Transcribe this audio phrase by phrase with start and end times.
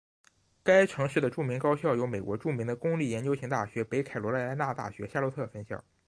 [0.63, 5.83] 该城市的著名高校有美国著名的公立研究型大学北卡罗莱纳大学夏洛特分校。